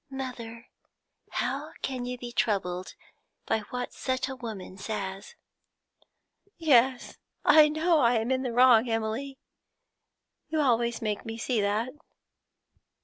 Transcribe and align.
'Mother, 0.09 0.65
how 1.33 1.73
can 1.83 2.05
you 2.07 2.17
be 2.17 2.31
troubled 2.31 2.95
by 3.45 3.59
what 3.69 3.93
such 3.93 4.27
a 4.27 4.35
woman 4.35 4.75
says?' 4.75 5.35
'Yes, 6.57 7.19
I 7.45 7.69
know 7.69 7.99
I 7.99 8.15
am 8.15 8.31
in 8.31 8.41
the 8.41 8.51
wrong, 8.51 8.89
Emily; 8.89 9.37
you 10.49 10.59
always 10.59 11.03
make 11.03 11.23
me 11.23 11.37
see 11.37 11.61
that.' 11.61 11.93